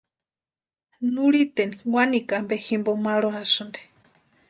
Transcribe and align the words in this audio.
Nurhiteni 1.13 1.75
wanikwa 1.93 2.35
ampe 2.41 2.55
jimpo 2.65 2.91
marhuasïnti. 3.03 3.81